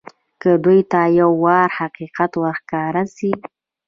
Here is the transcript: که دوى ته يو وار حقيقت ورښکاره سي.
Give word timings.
که 0.41 0.51
دوى 0.63 0.79
ته 0.91 1.01
يو 1.19 1.29
وار 1.43 1.69
حقيقت 1.79 2.31
ورښکاره 2.41 3.03
سي. 3.15 3.31